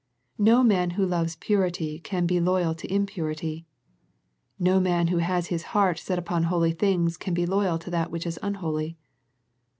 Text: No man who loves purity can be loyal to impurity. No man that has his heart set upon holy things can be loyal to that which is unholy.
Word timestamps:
No 0.39 0.63
man 0.63 0.89
who 0.97 1.05
loves 1.05 1.35
purity 1.35 1.99
can 1.99 2.25
be 2.25 2.39
loyal 2.39 2.73
to 2.73 2.91
impurity. 2.91 3.67
No 4.57 4.79
man 4.79 5.05
that 5.05 5.21
has 5.21 5.49
his 5.53 5.61
heart 5.77 5.99
set 5.99 6.17
upon 6.17 6.45
holy 6.45 6.71
things 6.71 7.17
can 7.17 7.35
be 7.35 7.45
loyal 7.45 7.77
to 7.77 7.91
that 7.91 8.09
which 8.09 8.25
is 8.25 8.39
unholy. 8.41 8.97